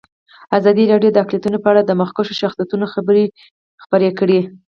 ازادي 0.57 0.83
راډیو 0.91 1.13
د 1.13 1.17
اقلیتونه 1.23 1.57
په 1.61 1.67
اړه 1.71 1.81
د 1.85 1.91
مخکښو 2.01 2.37
شخصیتونو 2.41 2.85
خبرې 2.93 3.25
خپرې 3.83 4.09
کړي. 4.19 4.41